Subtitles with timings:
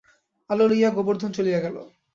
[0.49, 1.75] আলো লইয়া গোবর্ধন চলিয়া গেল।